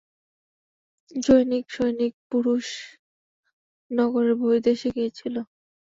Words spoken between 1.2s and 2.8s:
জনৈক সৈনিক পুরুষ